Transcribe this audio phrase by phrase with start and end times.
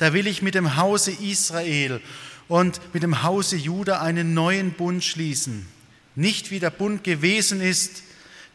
[0.00, 2.00] Da will ich mit dem Hause Israel
[2.48, 5.68] und mit dem Hause Juda einen neuen Bund schließen.
[6.14, 8.02] Nicht wie der Bund gewesen ist,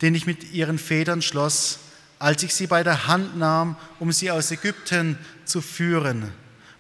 [0.02, 1.78] den ich mit ihren Vätern schloss,
[2.18, 6.32] als ich sie bei der Hand nahm, um sie aus Ägypten zu führen.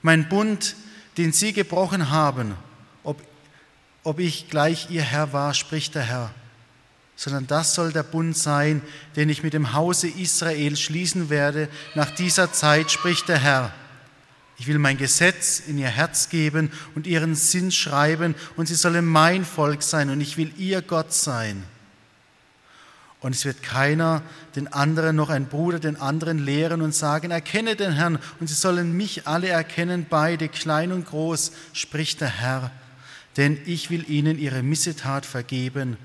[0.01, 0.75] Mein Bund,
[1.19, 2.55] den sie gebrochen haben,
[3.03, 3.21] ob,
[4.01, 6.33] ob ich gleich ihr Herr war, spricht der Herr.
[7.15, 8.81] Sondern das soll der Bund sein,
[9.15, 11.69] den ich mit dem Hause Israel schließen werde.
[11.93, 13.71] Nach dieser Zeit spricht der Herr.
[14.57, 19.05] Ich will mein Gesetz in ihr Herz geben und ihren Sinn schreiben und sie sollen
[19.05, 21.63] mein Volk sein und ich will ihr Gott sein.
[23.19, 24.21] Und es wird keiner
[24.55, 28.53] den anderen noch ein Bruder den anderen lehren und sagen, erkenne den Herrn und sie
[28.53, 32.71] sollen mich alle erkennen, beide, klein und groß, spricht der Herr.
[33.35, 35.97] Denn ich will ihnen ihre Missetat vergeben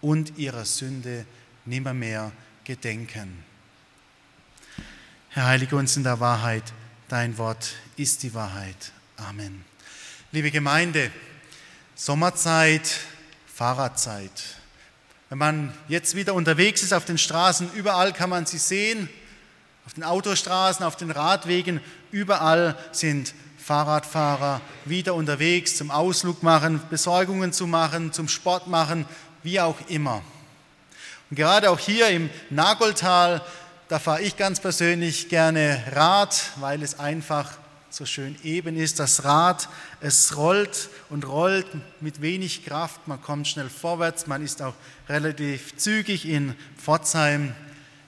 [0.00, 1.24] und ihrer Sünde
[1.64, 2.32] nimmermehr
[2.64, 3.44] gedenken.
[5.30, 6.64] Herr, heilige uns in der Wahrheit.
[7.08, 8.92] Dein Wort ist die Wahrheit.
[9.18, 9.62] Amen.
[10.32, 11.10] Liebe Gemeinde,
[11.94, 12.98] Sommerzeit,
[13.46, 14.30] Fahrradzeit.
[15.28, 19.10] Wenn man jetzt wieder unterwegs ist auf den Straßen, überall kann man sie sehen,
[19.84, 27.52] auf den Autostraßen, auf den Radwegen, überall sind Fahrradfahrer wieder unterwegs zum Ausflug machen, Besorgungen
[27.52, 29.04] zu machen, zum Sport machen,
[29.42, 30.22] wie auch immer.
[31.28, 33.42] Und gerade auch hier im Nagoltal
[33.88, 37.58] da fahre ich ganz persönlich gerne Rad, weil es einfach
[37.90, 38.98] so schön eben ist.
[38.98, 39.68] Das Rad,
[40.00, 41.66] es rollt und rollt
[42.00, 43.06] mit wenig Kraft.
[43.06, 44.26] Man kommt schnell vorwärts.
[44.26, 44.74] Man ist auch
[45.08, 47.54] relativ zügig in Pforzheim.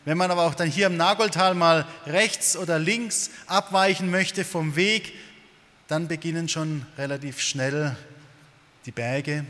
[0.04, 4.76] Wenn man aber auch dann hier im Nagoltal mal rechts oder links abweichen möchte vom
[4.76, 5.12] Weg,
[5.88, 7.96] dann beginnen schon relativ schnell
[8.86, 9.44] die Berge.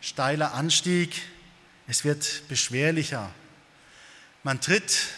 [0.00, 1.22] Steiler Anstieg.
[1.88, 3.30] Es wird beschwerlicher.
[4.42, 5.08] Man tritt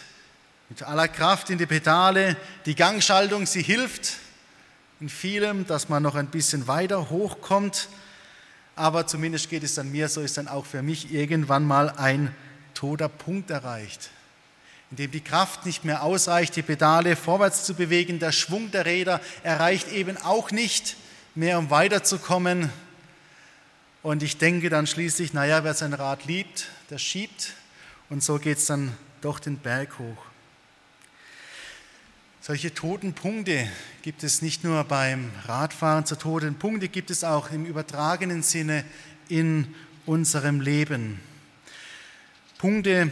[0.69, 2.37] mit aller Kraft in die Pedale.
[2.65, 4.13] Die Gangschaltung, sie hilft
[4.99, 7.89] in vielem, dass man noch ein bisschen weiter hochkommt.
[8.75, 12.33] Aber zumindest geht es dann mir, so ist dann auch für mich irgendwann mal ein
[12.75, 14.09] toter Punkt erreicht,
[14.91, 18.19] in dem die Kraft nicht mehr ausreicht, die Pedale vorwärts zu bewegen.
[18.19, 20.95] Der Schwung der Räder erreicht eben auch nicht
[21.35, 22.69] mehr, um weiterzukommen.
[24.01, 27.53] Und ich denke dann schließlich, naja, wer sein Rad liebt, der schiebt.
[28.09, 30.28] Und so geht es dann doch den Berg hoch.
[32.41, 33.69] Solche toten Punkte
[34.01, 38.85] gibt es nicht nur beim Radfahren, so toten Punkte gibt es auch im übertragenen Sinne
[39.27, 41.19] in unserem Leben.
[42.57, 43.11] Punkte,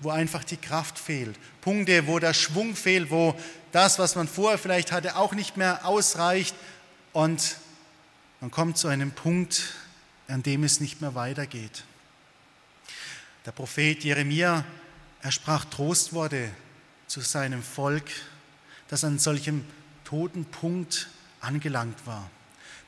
[0.00, 1.38] wo einfach die Kraft fehlt.
[1.60, 3.38] Punkte, wo der Schwung fehlt, wo
[3.72, 6.54] das, was man vorher vielleicht hatte, auch nicht mehr ausreicht
[7.12, 7.56] und
[8.40, 9.74] man kommt zu einem Punkt,
[10.28, 11.84] an dem es nicht mehr weitergeht.
[13.44, 14.64] Der Prophet Jeremia,
[15.20, 16.50] er sprach Trostworte
[17.06, 18.10] zu seinem Volk
[18.92, 19.64] das an solchem
[20.04, 21.08] toten Punkt
[21.40, 22.28] angelangt war.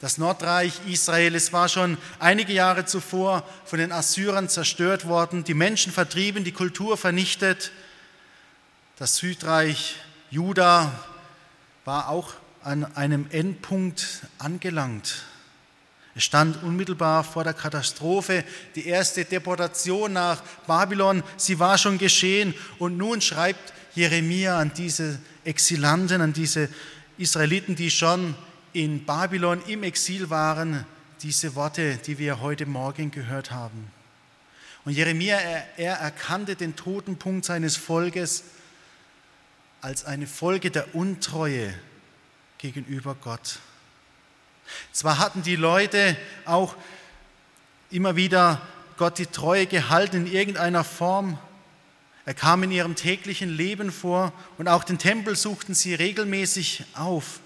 [0.02, 5.54] Das Nordreich Israel, es war schon einige Jahre zuvor von den Assyrern zerstört worden, die
[5.54, 7.72] Menschen vertrieben, die Kultur vernichtet.
[8.98, 9.96] Das Südreich
[10.30, 10.92] Juda
[11.86, 15.22] war auch an einem Endpunkt angelangt.
[16.14, 18.44] Es stand unmittelbar vor der Katastrophe.
[18.74, 22.52] Die erste Deportation nach Babylon, sie war schon geschehen.
[22.78, 26.68] Und nun schreibt Jeremia an diese Exilanten, an diese
[27.18, 28.34] Israeliten, die schon
[28.72, 30.84] in Babylon im Exil waren,
[31.22, 33.90] diese Worte, die wir heute Morgen gehört haben.
[34.84, 38.44] Und Jeremia, er, er erkannte den toten Punkt seines Volkes
[39.80, 41.72] als eine Folge der Untreue
[42.58, 43.58] gegenüber Gott.
[44.92, 46.74] Zwar hatten die Leute auch
[47.90, 48.60] immer wieder
[48.96, 51.38] Gott die Treue gehalten in irgendeiner Form,
[52.26, 57.40] er kam in ihrem täglichen Leben vor und auch den Tempel suchten sie regelmäßig auf.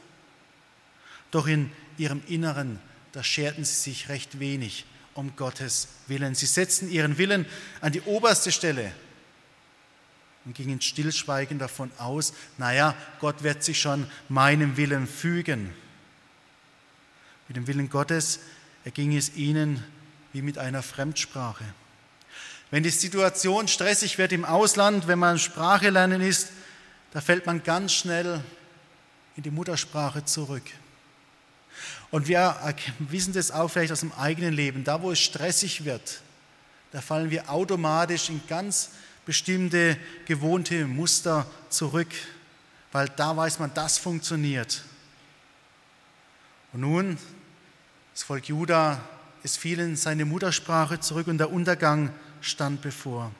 [1.30, 2.78] Doch in ihrem Inneren,
[3.12, 4.84] da scherten sie sich recht wenig
[5.14, 6.36] um Gottes Willen.
[6.36, 7.44] Sie setzten ihren Willen
[7.80, 8.92] an die oberste Stelle
[10.44, 15.74] und gingen stillschweigend davon aus, naja, Gott wird sich schon meinem Willen fügen.
[17.48, 18.38] Mit dem Willen Gottes
[18.84, 19.82] erging es ihnen
[20.32, 21.64] wie mit einer Fremdsprache.
[22.70, 26.48] Wenn die Situation stressig wird im Ausland, wenn man Sprache lernen ist,
[27.12, 28.42] da fällt man ganz schnell
[29.36, 30.64] in die Muttersprache zurück.
[32.10, 32.56] Und wir
[32.98, 34.84] wissen das auch vielleicht aus dem eigenen Leben.
[34.84, 36.20] Da, wo es stressig wird,
[36.92, 38.90] da fallen wir automatisch in ganz
[39.24, 42.08] bestimmte gewohnte Muster zurück,
[42.92, 44.82] weil da weiß man, das funktioniert.
[46.72, 47.18] Und nun,
[48.14, 49.00] das Volk Juda,
[49.44, 53.32] fiel in seine Muttersprache zurück und der Untergang stand bevor.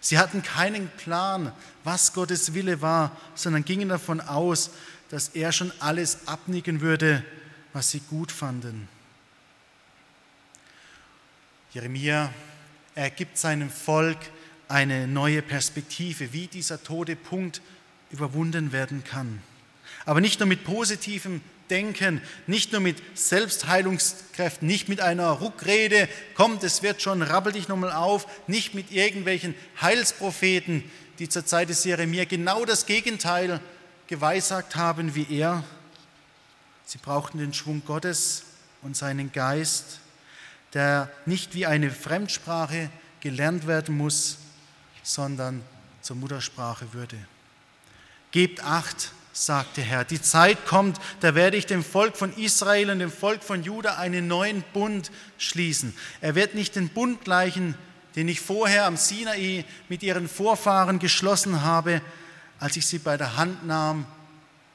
[0.00, 1.52] Sie hatten keinen Plan,
[1.82, 4.70] was Gottes Wille war, sondern gingen davon aus,
[5.08, 7.24] dass er schon alles abnicken würde,
[7.72, 8.88] was sie gut fanden.
[11.72, 12.32] Jeremia,
[12.94, 14.18] er gibt seinem Volk
[14.68, 17.62] eine neue Perspektive, wie dieser tote Punkt
[18.10, 19.42] überwunden werden kann.
[20.06, 21.40] Aber nicht nur mit positivem
[21.70, 27.68] Denken, nicht nur mit Selbstheilungskräften, nicht mit einer Ruckrede, kommt, es wird schon, rabbel dich
[27.68, 30.84] nochmal auf, nicht mit irgendwelchen Heilspropheten,
[31.18, 33.60] die zur Zeit des Jeremia genau das Gegenteil
[34.06, 35.64] geweissagt haben wie er.
[36.84, 38.42] Sie brauchten den Schwung Gottes
[38.82, 40.00] und seinen Geist,
[40.74, 42.90] der nicht wie eine Fremdsprache
[43.20, 44.36] gelernt werden muss,
[45.02, 45.62] sondern
[46.02, 47.16] zur Muttersprache würde.
[48.32, 50.04] Gebt acht, sagt der Herr.
[50.04, 53.96] Die Zeit kommt, da werde ich dem Volk von Israel und dem Volk von Juda
[53.96, 55.94] einen neuen Bund schließen.
[56.20, 57.74] Er wird nicht den Bund gleichen,
[58.16, 62.00] den ich vorher am Sinai mit ihren Vorfahren geschlossen habe,
[62.60, 64.06] als ich sie bei der Hand nahm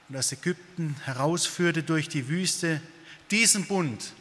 [0.10, 2.82] und aus Ägypten herausführte durch die Wüste.
[3.32, 4.14] Diesen Bund,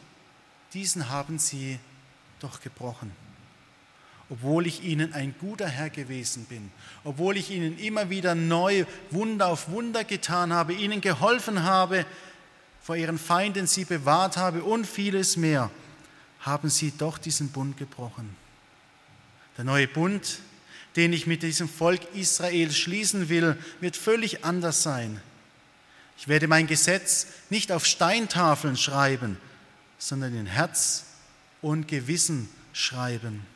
[0.73, 1.81] diesen haben sie
[2.41, 3.11] doch gebrochen
[4.31, 6.71] obwohl ich ihnen ein guter Herr gewesen bin,
[7.05, 12.05] obwohl ich ihnen immer wieder neu Wunder auf Wunder getan habe, ihnen geholfen habe,
[12.83, 15.71] vor ihren Feinden sie bewahrt habe und vieles mehr,
[16.41, 18.37] haben sie doch diesen Bund gebrochen.
[19.57, 20.39] Der neue Bund,
[20.97, 25.21] den ich mit diesem Volk Israel schließen will, wird völlig anders sein.
[26.17, 29.39] Ich werde mein Gesetz nicht auf Steintafeln schreiben,
[29.99, 31.05] sondern in Herz
[31.63, 33.47] und Gewissen schreiben.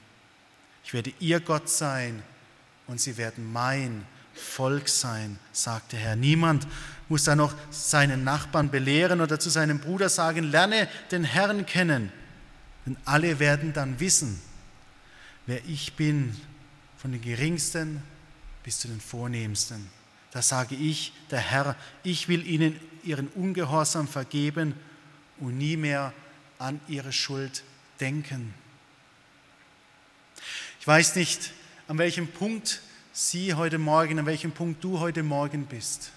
[0.84, 2.22] Ich werde ihr Gott sein
[2.86, 6.16] und sie werden mein Volk sein, sagt der Herr.
[6.16, 6.66] Niemand
[7.08, 12.10] muss da noch seinen Nachbarn belehren oder zu seinem Bruder sagen, lerne den Herrn kennen.
[12.86, 14.40] Denn alle werden dann wissen,
[15.46, 16.34] wer ich bin,
[16.96, 18.02] von den geringsten
[18.62, 19.88] bis zu den vornehmsten.
[20.30, 24.74] Da sage ich, der Herr, ich will ihnen ihren Ungehorsam vergeben
[25.38, 26.12] und nie mehr
[26.58, 27.64] an ihre Schuld
[28.00, 28.54] denken.
[30.82, 31.52] Ich weiß nicht,
[31.86, 32.80] an welchem Punkt
[33.12, 36.10] Sie heute Morgen, an welchem Punkt du heute Morgen bist.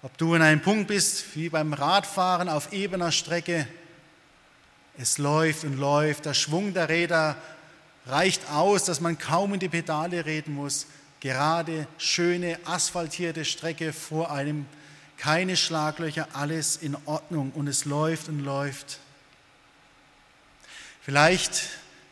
[0.00, 3.68] Ob du an einem Punkt bist, wie beim Radfahren auf ebener Strecke,
[4.96, 7.36] es läuft und läuft, der Schwung der Räder
[8.06, 10.86] reicht aus, dass man kaum in die Pedale reden muss.
[11.20, 14.64] Gerade, schöne, asphaltierte Strecke vor einem,
[15.18, 19.00] keine Schlaglöcher, alles in Ordnung und es läuft und läuft.
[21.02, 21.68] Vielleicht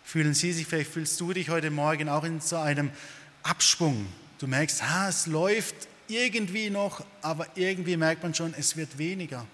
[0.08, 2.90] fühlen Sie sich, vielleicht fühlst du dich heute Morgen auch in so einem
[3.42, 4.06] Abschwung.
[4.38, 5.74] Du merkst, ha, es läuft
[6.06, 9.46] irgendwie noch, aber irgendwie merkt man schon, es wird weniger.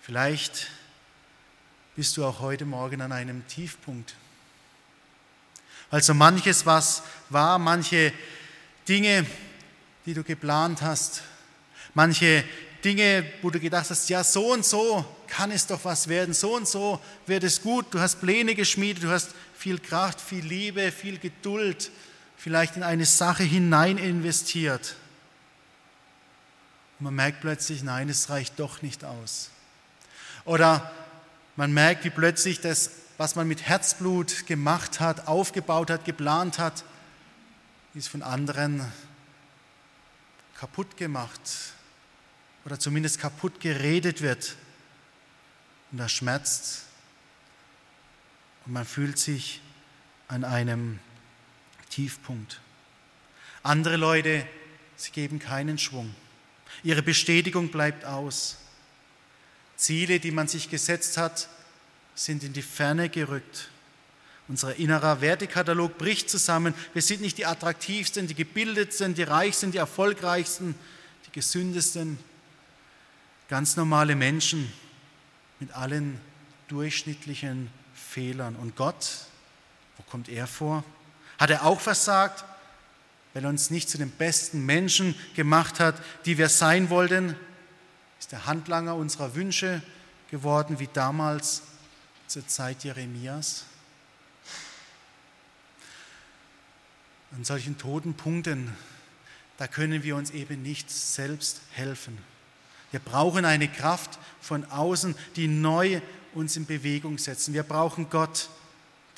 [0.00, 0.68] Vielleicht
[1.94, 4.14] bist du auch heute Morgen an einem Tiefpunkt.
[5.90, 8.14] Also manches, was war, manche
[8.88, 9.26] Dinge,
[10.06, 11.20] die du geplant hast,
[11.92, 12.44] manche
[12.82, 16.56] Dinge, wo du gedacht hast, ja, so und so kann es doch was werden, so
[16.56, 17.86] und so wird es gut.
[17.92, 21.90] Du hast Pläne geschmiedet, du hast viel Kraft, viel Liebe, viel Geduld,
[22.36, 24.96] vielleicht in eine Sache hinein investiert.
[26.98, 29.50] Und man merkt plötzlich, nein, es reicht doch nicht aus.
[30.44, 30.90] Oder
[31.56, 36.84] man merkt, wie plötzlich das, was man mit Herzblut gemacht hat, aufgebaut hat, geplant hat,
[37.94, 38.84] ist von anderen
[40.58, 41.40] kaputt gemacht
[42.64, 44.56] oder zumindest kaputt geredet wird.
[45.90, 46.82] Und das schmerzt
[48.66, 49.62] und man fühlt sich
[50.28, 50.98] an einem
[51.88, 52.60] Tiefpunkt.
[53.62, 54.46] Andere Leute,
[54.96, 56.14] sie geben keinen Schwung.
[56.82, 58.58] Ihre Bestätigung bleibt aus.
[59.76, 61.48] Ziele, die man sich gesetzt hat,
[62.14, 63.70] sind in die Ferne gerückt.
[64.48, 66.74] Unser innerer Wertekatalog bricht zusammen.
[66.92, 70.74] Wir sind nicht die attraktivsten, die gebildetsten, die reichsten, die erfolgreichsten,
[71.26, 72.18] die gesündesten,
[73.48, 74.70] Ganz normale Menschen
[75.60, 76.20] mit allen
[76.68, 78.56] durchschnittlichen Fehlern.
[78.56, 79.26] Und Gott,
[79.96, 80.84] wo kommt er vor?
[81.38, 82.44] Hat er auch versagt,
[83.32, 87.36] weil er uns nicht zu den besten Menschen gemacht hat, die wir sein wollten?
[88.18, 89.82] Ist er Handlanger unserer Wünsche
[90.30, 91.62] geworden, wie damals
[92.26, 93.64] zur Zeit Jeremias?
[97.36, 98.74] An solchen toten Punkten
[99.58, 102.16] da können wir uns eben nicht selbst helfen.
[102.90, 106.00] Wir brauchen eine Kraft von außen, die neu
[106.34, 107.52] uns in Bewegung setzt.
[107.52, 108.48] Wir brauchen Gott,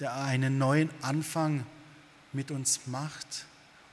[0.00, 1.64] der einen neuen Anfang
[2.32, 3.46] mit uns macht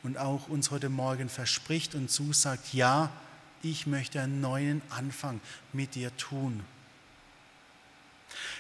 [0.04, 3.10] und auch uns heute Morgen verspricht und zusagt, ja,
[3.64, 5.42] ich möchte einen neuen Anfang
[5.74, 6.64] mit dir tun.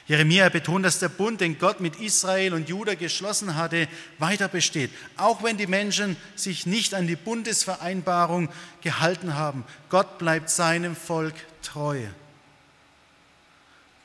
[0.07, 4.89] Jeremia betont, dass der Bund, den Gott mit Israel und Juda geschlossen hatte, weiter besteht.
[5.17, 8.47] Auch wenn die Menschen sich nicht an die Bundesvereinbarung
[8.81, 9.65] gehalten haben.
[9.89, 11.99] Gott bleibt seinem Volk treu.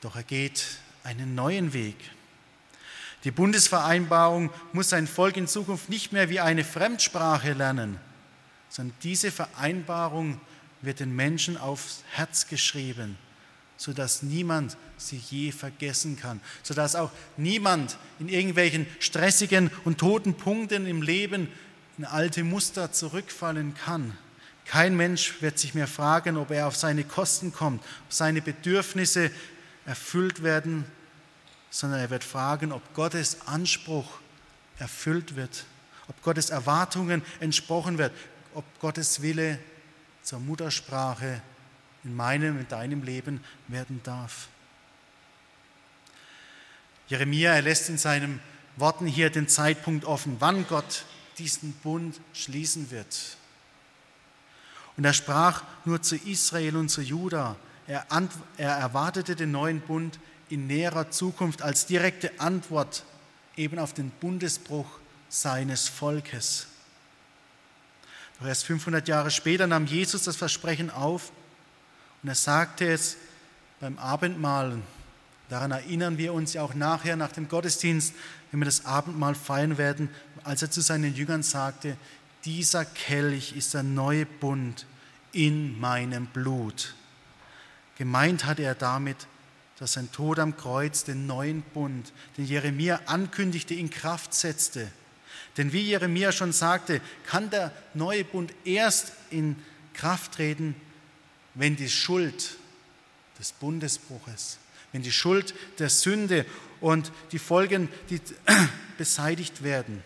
[0.01, 0.67] Doch er geht
[1.05, 1.97] einen neuen Weg.
[3.23, 8.01] Die Bundesvereinbarung muss sein Volk in Zukunft nicht mehr wie eine Fremdsprache lernen,
[8.69, 10.41] sondern diese Vereinbarung
[10.81, 13.17] wird den Menschen aufs Herz geschrieben
[13.77, 20.87] sodass niemand sie je vergessen kann, sodass auch niemand in irgendwelchen stressigen und toten Punkten
[20.87, 21.49] im Leben
[21.99, 24.17] in alte Muster zurückfallen kann.
[24.65, 29.31] Kein Mensch wird sich mehr fragen, ob er auf seine Kosten kommt, ob seine Bedürfnisse
[29.85, 30.85] erfüllt werden,
[31.71, 34.21] sondern er wird fragen, ob Gottes Anspruch
[34.79, 35.65] erfüllt wird,
[36.09, 38.13] ob Gottes Erwartungen entsprochen wird,
[38.55, 39.59] ob Gottes Wille
[40.23, 41.43] zur Muttersprache
[42.05, 44.49] in meinem, in deinem Leben werden darf.
[47.09, 48.41] Jeremia, er lässt in seinen
[48.77, 51.05] Worten hier den Zeitpunkt offen, wann Gott
[51.39, 53.37] diesen Bund schließen wird.
[54.97, 57.57] Und er sprach nur zu Israel und zu Juda.
[57.87, 58.07] Er,
[58.57, 60.19] er erwartete den neuen Bund
[60.49, 63.05] in näherer Zukunft als direkte Antwort
[63.57, 64.87] eben auf den Bundesbruch
[65.29, 66.67] seines Volkes.
[68.39, 71.33] Doch erst 500 Jahre später nahm Jesus das Versprechen auf
[72.23, 73.17] und er sagte es
[73.81, 74.81] beim Abendmahl.
[75.49, 78.15] Daran erinnern wir uns ja auch nachher nach dem Gottesdienst,
[78.51, 80.09] wenn wir das Abendmahl feiern werden,
[80.45, 81.97] als er zu seinen Jüngern sagte,
[82.45, 84.87] dieser Kelch ist der neue Bund
[85.33, 86.95] in meinem Blut.
[87.99, 89.27] Gemeint hatte er damit,
[89.79, 94.91] dass sein Tod am Kreuz den neuen Bund, den Jeremia ankündigte, in Kraft setzte.
[95.57, 99.57] Denn wie Jeremia schon sagte, kann der neue Bund erst in
[99.93, 100.75] Kraft treten,
[101.55, 102.57] wenn die Schuld
[103.39, 104.59] des Bundesbruches,
[104.93, 106.47] wenn die Schuld der Sünde
[106.81, 108.21] und die Folgen, die
[108.99, 110.03] beseitigt werden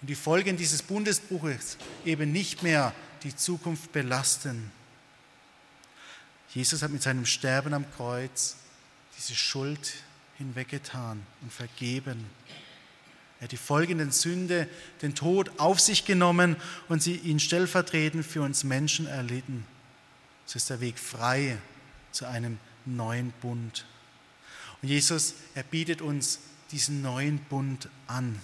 [0.00, 4.70] und die Folgen dieses Bundesbruches eben nicht mehr die Zukunft belasten.
[6.54, 8.56] Jesus hat mit seinem Sterben am Kreuz
[9.16, 9.94] diese Schuld
[10.38, 12.24] hinweggetan und vergeben.
[13.40, 14.68] Er hat die folgenden Sünde,
[15.02, 16.56] den Tod auf sich genommen
[16.88, 19.64] und sie ihn stellvertretend für uns Menschen erlitten.
[20.48, 21.58] So ist der Weg frei
[22.10, 23.84] zu einem neuen Bund.
[24.80, 26.38] Und Jesus, er bietet uns
[26.70, 28.40] diesen neuen Bund an.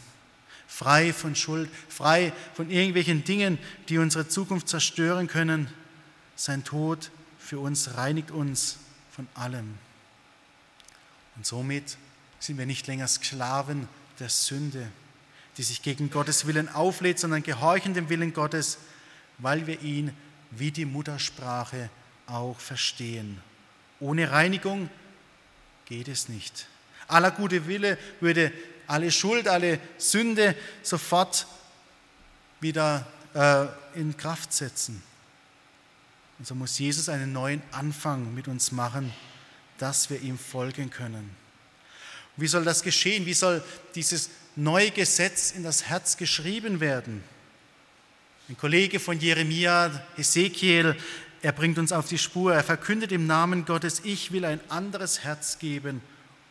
[0.68, 3.58] Frei von Schuld, frei von irgendwelchen Dingen,
[3.88, 5.66] die unsere Zukunft zerstören können.
[6.36, 8.76] Sein Tod für uns reinigt uns
[9.10, 9.78] von allem.
[11.36, 11.96] Und somit
[12.38, 13.88] sind wir nicht länger Sklaven
[14.20, 14.90] der Sünde,
[15.56, 18.76] die sich gegen Gottes Willen auflädt, sondern gehorchen dem Willen Gottes,
[19.38, 20.12] weil wir ihn
[20.50, 21.90] wie die Muttersprache
[22.26, 23.40] auch verstehen.
[24.00, 24.88] Ohne Reinigung
[25.86, 26.66] geht es nicht.
[27.08, 28.52] Aller gute Wille würde
[28.86, 31.46] alle Schuld, alle Sünde sofort
[32.60, 33.66] wieder äh,
[33.98, 35.02] in Kraft setzen.
[36.38, 39.12] Und so muss Jesus einen neuen Anfang mit uns machen,
[39.78, 41.30] dass wir ihm folgen können.
[42.36, 43.26] Wie soll das geschehen?
[43.26, 43.62] Wie soll
[43.94, 47.22] dieses neue Gesetz in das Herz geschrieben werden?
[48.46, 50.94] Ein Kollege von Jeremia, Ezekiel,
[51.40, 52.52] er bringt uns auf die Spur.
[52.52, 56.02] Er verkündet im Namen Gottes, ich will ein anderes Herz geben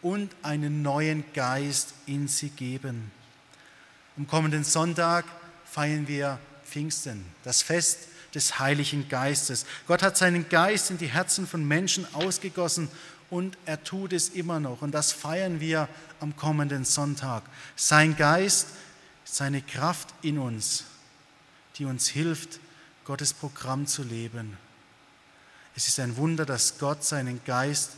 [0.01, 3.11] und einen neuen Geist in sie geben.
[4.17, 5.25] Am kommenden Sonntag
[5.65, 9.67] feiern wir Pfingsten, das Fest des Heiligen Geistes.
[9.85, 12.89] Gott hat seinen Geist in die Herzen von Menschen ausgegossen
[13.29, 14.81] und er tut es immer noch.
[14.81, 15.87] Und das feiern wir
[16.19, 17.43] am kommenden Sonntag.
[17.75, 18.69] Sein Geist,
[19.25, 20.85] seine Kraft in uns
[21.77, 22.59] die uns hilft,
[23.05, 24.57] Gottes Programm zu leben.
[25.75, 27.91] Es ist ein Wunder, dass Gott seinen Geist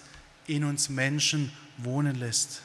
[0.47, 2.61] in uns Menschen wohnen lässt.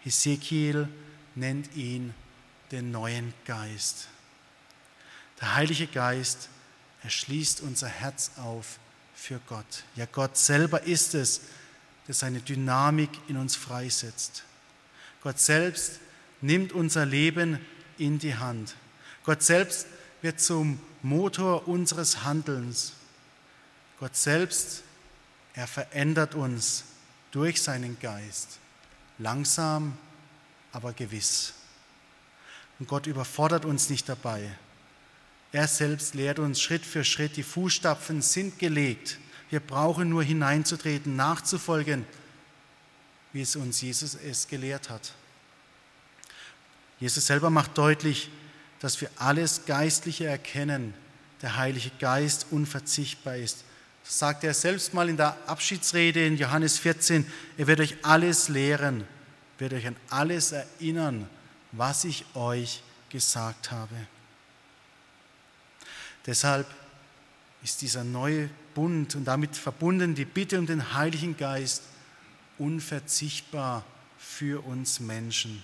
[0.00, 0.88] Hesekiel
[1.34, 2.14] nennt ihn
[2.70, 4.08] den neuen Geist.
[5.40, 6.48] Der Heilige Geist
[7.02, 8.78] erschließt unser Herz auf
[9.14, 9.84] für Gott.
[9.96, 11.42] Ja, Gott selber ist es,
[12.06, 14.44] der seine Dynamik in uns freisetzt.
[15.22, 16.00] Gott selbst
[16.40, 17.58] nimmt unser Leben
[17.98, 18.74] in die Hand.
[19.24, 19.86] Gott selbst
[20.22, 22.92] wird zum Motor unseres Handelns.
[23.98, 24.82] Gott selbst,
[25.54, 26.84] er verändert uns
[27.32, 28.58] durch seinen Geist,
[29.18, 29.98] langsam,
[30.72, 31.54] aber gewiss.
[32.78, 34.48] Und Gott überfordert uns nicht dabei.
[35.52, 39.18] Er selbst lehrt uns Schritt für Schritt, die Fußstapfen sind gelegt.
[39.50, 42.06] Wir brauchen nur hineinzutreten, nachzufolgen,
[43.34, 45.12] wie es uns Jesus es gelehrt hat.
[46.98, 48.30] Jesus selber macht deutlich,
[48.82, 50.92] dass für alles Geistliche erkennen
[51.40, 53.64] der Heilige Geist unverzichtbar ist.
[54.02, 57.24] Das sagt er selbst mal in der Abschiedsrede in Johannes 14.
[57.56, 59.06] Er wird euch alles lehren,
[59.58, 61.28] wird euch an alles erinnern,
[61.70, 63.94] was ich euch gesagt habe.
[66.26, 66.66] Deshalb
[67.62, 71.84] ist dieser neue Bund und damit verbunden die Bitte um den Heiligen Geist
[72.58, 73.84] unverzichtbar
[74.18, 75.62] für uns Menschen.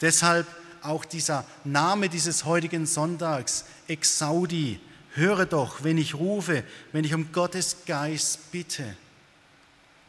[0.00, 0.46] Deshalb
[0.84, 4.80] auch dieser Name dieses heutigen Sonntags, Exaudi,
[5.14, 8.96] höre doch, wenn ich rufe, wenn ich um Gottes Geist bitte.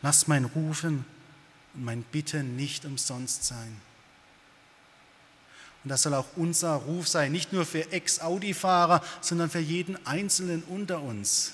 [0.01, 1.05] Lass mein Rufen
[1.73, 3.81] und mein Bitten nicht umsonst sein.
[5.83, 10.63] Und das soll auch unser Ruf sein, nicht nur für Ex-Audi-Fahrer, sondern für jeden Einzelnen
[10.63, 11.53] unter uns.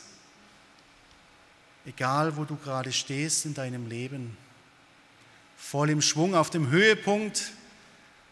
[1.86, 4.38] Egal, wo du gerade stehst in deinem Leben,
[5.58, 7.52] voll im Schwung, auf dem Höhepunkt,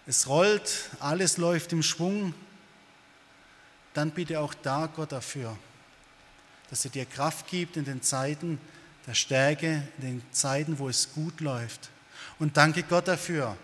[0.10, 2.34] es rollt, alles läuft im Schwung,
[3.94, 5.56] dann bitte auch da Gott dafür,
[6.72, 8.60] dass er dir Kraft gibt in den Zeiten
[9.06, 11.92] der Stärke, in den Zeiten, wo es gut läuft.
[12.40, 13.56] Und danke Gott dafür,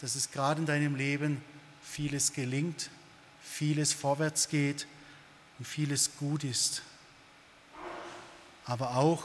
[0.00, 1.40] dass es gerade in deinem Leben
[1.82, 2.90] vieles gelingt,
[3.40, 4.88] vieles vorwärts geht
[5.60, 6.82] und vieles gut ist.
[8.64, 9.22] Aber auch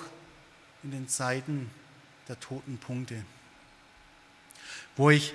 [0.84, 1.72] in den Zeiten
[2.28, 3.26] der toten Punkte,
[4.96, 5.34] wo ich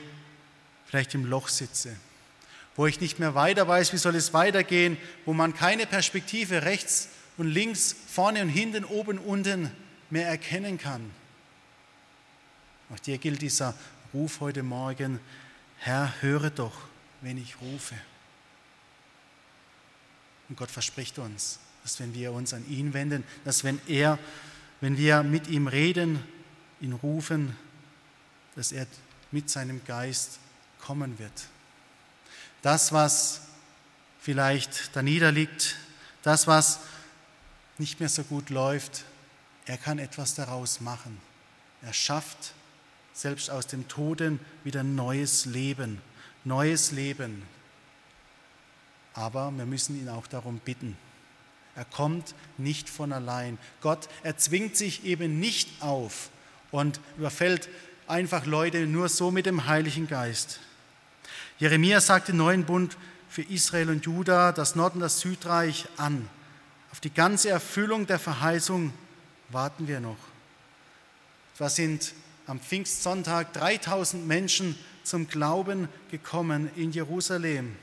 [0.88, 1.94] vielleicht im Loch sitze,
[2.74, 7.08] wo ich nicht mehr weiter weiß, wie soll es weitergehen, wo man keine Perspektive rechts
[7.36, 9.70] und links, vorne und hinten, oben, unten
[10.10, 11.10] mehr erkennen kann.
[12.90, 13.74] Auch dir gilt dieser
[14.14, 15.20] Ruf heute Morgen,
[15.78, 16.72] Herr, höre doch,
[17.20, 17.94] wenn ich rufe.
[20.48, 24.18] Und Gott verspricht uns, dass wenn wir uns an ihn wenden, dass wenn er,
[24.80, 26.24] wenn wir mit ihm reden,
[26.80, 27.54] ihn rufen,
[28.56, 28.86] dass er
[29.30, 30.38] mit seinem Geist
[30.80, 31.48] kommen wird.
[32.62, 33.42] Das, was
[34.20, 35.76] vielleicht da niederliegt,
[36.22, 36.80] das, was
[37.78, 39.04] nicht mehr so gut läuft,
[39.66, 41.20] er kann etwas daraus machen.
[41.82, 42.54] Er schafft
[43.12, 46.00] selbst aus dem Toten wieder neues Leben,
[46.44, 47.42] neues Leben.
[49.14, 50.96] Aber wir müssen ihn auch darum bitten.
[51.74, 53.58] Er kommt nicht von allein.
[53.80, 56.30] Gott erzwingt sich eben nicht auf
[56.70, 57.68] und überfällt
[58.10, 60.60] einfach Leute nur so mit dem Heiligen Geist.
[61.58, 62.96] Jeremia sagt den neuen Bund
[63.28, 66.28] für Israel und Juda, das Nord- und das Südreich an.
[66.92, 68.92] Auf die ganze Erfüllung der Verheißung
[69.50, 70.16] warten wir noch.
[71.58, 72.12] Was sind
[72.46, 77.76] am Pfingstsonntag 3000 Menschen zum Glauben gekommen in Jerusalem.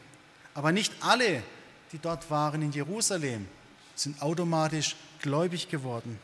[0.53, 1.43] Aber nicht alle,
[1.91, 3.47] die dort waren in Jerusalem,
[3.95, 6.19] sind automatisch gläubig geworden.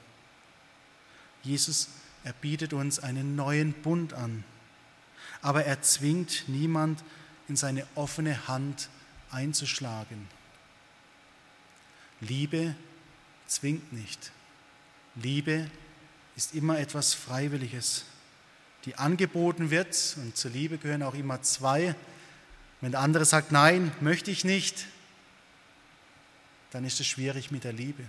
[1.43, 1.87] Jesus,
[2.23, 4.43] er bietet uns einen neuen Bund an,
[5.41, 7.03] aber er zwingt niemand
[7.47, 8.89] in seine offene Hand
[9.31, 10.27] einzuschlagen.
[12.19, 12.75] Liebe
[13.47, 14.31] zwingt nicht.
[15.15, 15.69] Liebe
[16.35, 18.05] ist immer etwas Freiwilliges
[18.85, 20.15] die angeboten wird.
[20.17, 21.95] Und zur Liebe gehören auch immer zwei.
[22.81, 24.87] Wenn der andere sagt, nein, möchte ich nicht,
[26.71, 28.03] dann ist es schwierig mit der Liebe.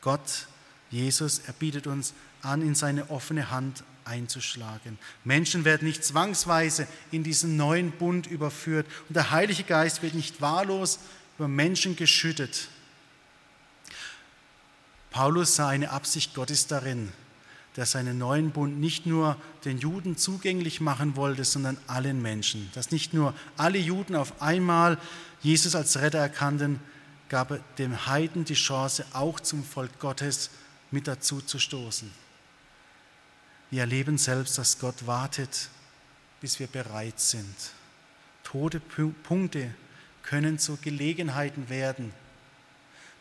[0.00, 0.46] Gott,
[0.90, 4.98] Jesus, er bietet uns an, in seine offene Hand einzuschlagen.
[5.24, 10.40] Menschen werden nicht zwangsweise in diesen neuen Bund überführt und der Heilige Geist wird nicht
[10.40, 11.00] wahllos
[11.38, 12.68] über Menschen geschüttet.
[15.10, 17.10] Paulus sah eine Absicht Gottes darin,
[17.76, 22.70] der seinen neuen Bund nicht nur den Juden zugänglich machen wollte, sondern allen Menschen.
[22.74, 24.98] Dass nicht nur alle Juden auf einmal
[25.42, 26.80] Jesus als Retter erkannten,
[27.28, 30.50] gab dem Heiden die Chance, auch zum Volk Gottes
[30.90, 32.10] mit dazu zu stoßen.
[33.70, 35.68] Wir erleben selbst, dass Gott wartet,
[36.40, 37.54] bis wir bereit sind.
[38.44, 39.74] Tote Punkte
[40.22, 42.12] können zu Gelegenheiten werden.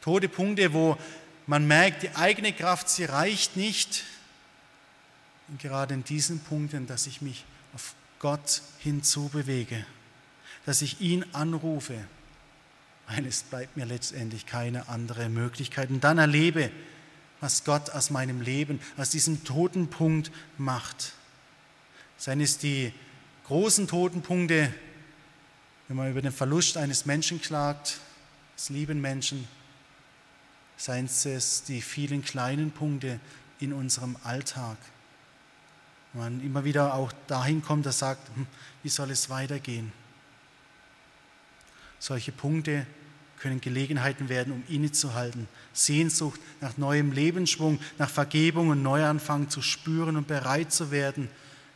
[0.01, 0.97] Tote Punkte, wo
[1.47, 4.04] man merkt, die eigene Kraft, sie reicht nicht,
[5.47, 9.86] und gerade in diesen Punkten, dass ich mich auf Gott hinzubewege,
[10.65, 11.99] dass ich ihn anrufe,
[13.08, 15.89] weil es bleibt mir letztendlich keine andere Möglichkeit.
[15.89, 16.71] Und dann erlebe,
[17.41, 21.13] was Gott aus meinem Leben, aus diesem toten Punkt macht.
[22.17, 22.93] Seien es die
[23.45, 24.74] großen toten Punkte,
[25.88, 28.00] wenn man über den Verlust eines Menschen klagt,
[28.56, 29.48] des lieben Menschen,
[30.78, 33.19] seien es die vielen kleinen Punkte
[33.60, 34.78] in unserem Alltag
[36.15, 38.48] man immer wieder auch dahin kommt, dass sagt, hm,
[38.84, 39.91] wie soll es weitergehen?
[42.00, 42.88] Solche Punkte
[43.45, 50.17] können Gelegenheiten werden, um innezuhalten, Sehnsucht nach neuem Lebensschwung, nach Vergebung und Neuanfang zu spüren
[50.17, 51.29] und bereit zu werden,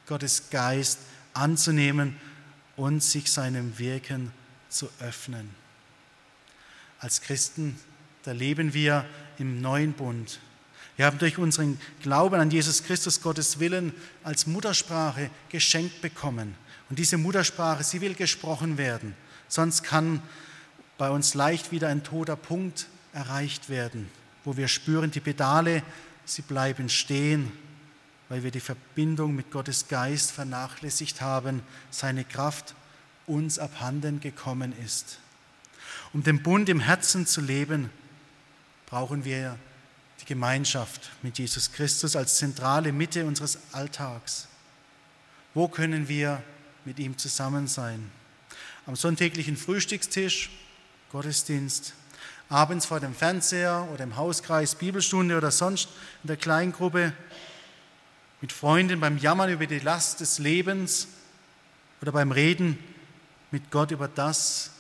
[0.07, 0.97] Gottes Geist
[1.35, 2.15] anzunehmen
[2.75, 4.31] und sich seinem Wirken
[4.67, 5.47] zu öffnen.
[6.97, 7.77] Als Christen,
[8.23, 9.05] da leben wir
[9.37, 10.39] im neuen Bund.
[10.97, 16.55] Wir haben durch unseren Glauben an Jesus Christus Gottes Willen als Muttersprache geschenkt bekommen.
[16.89, 19.13] Und diese Muttersprache, sie will gesprochen werden.
[19.47, 20.23] Sonst kann
[20.99, 24.09] bei uns leicht wieder ein toter Punkt erreicht werden,
[24.43, 25.81] wo wir spüren, die Pedale,
[26.25, 27.51] sie bleiben stehen,
[28.27, 32.75] weil wir die Verbindung mit Gottes Geist vernachlässigt haben, seine Kraft
[33.27, 35.19] uns abhanden gekommen ist.
[36.13, 37.89] Um den Bund im Herzen zu leben,
[38.85, 39.57] brauchen wir
[40.19, 44.49] die Gemeinschaft mit Jesus Christus als zentrale Mitte unseres Alltags.
[45.53, 46.43] Wo können wir
[46.83, 48.11] mit ihm zusammen sein?
[48.85, 50.49] Am sonntäglichen Frühstückstisch,
[51.11, 51.93] Gottesdienst,
[52.49, 55.89] abends vor dem Fernseher oder im Hauskreis Bibelstunde oder sonst
[56.23, 57.13] in der Kleingruppe,
[58.41, 61.07] mit Freunden beim Jammern über die Last des Lebens
[62.01, 62.77] oder beim Reden
[63.51, 64.71] mit Gott über das,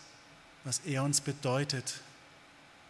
[0.63, 1.95] was er uns bedeutet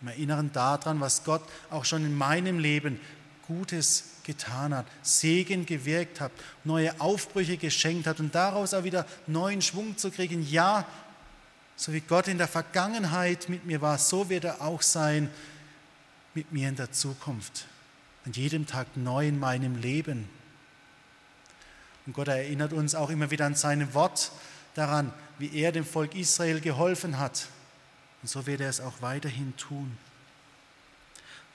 [0.02, 3.00] im Erinnern daran, was Gott auch schon in meinem Leben
[3.48, 6.32] Gutes getan hat, Segen gewirkt hat,
[6.64, 10.48] neue Aufbrüche geschenkt hat und daraus auch wieder neuen Schwung zu kriegen.
[10.48, 10.86] Ja,
[11.80, 15.32] so wie Gott in der Vergangenheit mit mir war, so wird er auch sein
[16.34, 17.68] mit mir in der Zukunft.
[18.26, 20.28] An jedem Tag neu in meinem Leben.
[22.06, 24.34] Und Gott erinnert uns auch immer wieder an sein Wort
[24.76, 27.48] daran, wie er dem Volk Israel geholfen hat
[28.22, 29.98] und so wird er es auch weiterhin tun.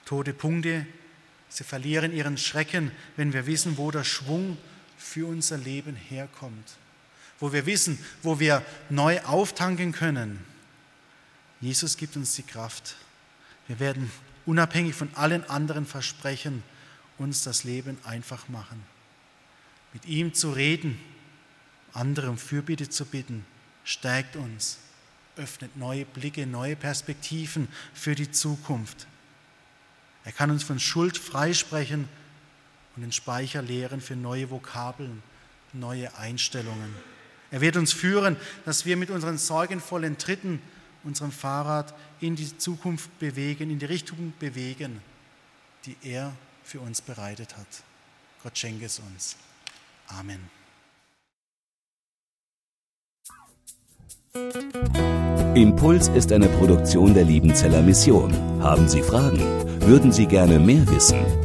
[0.05, 0.87] Tote Punkte,
[1.49, 4.57] sie verlieren ihren Schrecken, wenn wir wissen, wo der Schwung
[4.97, 6.77] für unser Leben herkommt.
[7.39, 10.43] Wo wir wissen, wo wir neu auftanken können.
[11.61, 12.95] Jesus gibt uns die Kraft.
[13.67, 14.11] Wir werden
[14.45, 16.63] unabhängig von allen anderen Versprechen
[17.17, 18.83] uns das Leben einfach machen.
[19.93, 20.99] Mit ihm zu reden,
[21.93, 23.45] andere um Fürbitte zu bitten,
[23.83, 24.79] stärkt uns
[25.37, 29.07] öffnet neue Blicke, neue Perspektiven für die Zukunft.
[30.23, 32.07] Er kann uns von Schuld freisprechen
[32.95, 35.21] und den Speicher leeren für neue Vokabeln,
[35.73, 36.95] neue Einstellungen.
[37.51, 40.61] Er wird uns führen, dass wir mit unseren sorgenvollen Tritten
[41.05, 45.01] unserem Fahrrad in die Zukunft bewegen, in die Richtung bewegen,
[45.85, 47.67] die er für uns bereitet hat.
[48.43, 49.37] Gott schenke es uns.
[50.07, 50.39] Amen.
[55.55, 58.33] Impuls ist eine Produktion der Liebenzeller Mission.
[58.61, 59.39] Haben Sie Fragen?
[59.81, 61.44] Würden Sie gerne mehr wissen?